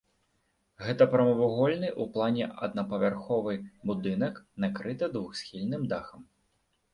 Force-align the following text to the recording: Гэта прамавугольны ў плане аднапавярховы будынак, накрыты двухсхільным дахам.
Гэта 0.85 1.05
прамавугольны 1.11 1.89
ў 1.91 2.03
плане 2.15 2.45
аднапавярховы 2.67 3.53
будынак, 3.91 4.41
накрыты 4.67 5.11
двухсхільным 5.19 5.87
дахам. 5.95 6.27